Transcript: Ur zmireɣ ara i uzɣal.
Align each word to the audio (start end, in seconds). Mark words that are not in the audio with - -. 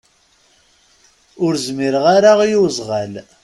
Ur 1.45 1.53
zmireɣ 1.65 2.05
ara 2.15 2.31
i 2.47 2.55
uzɣal. 2.65 3.13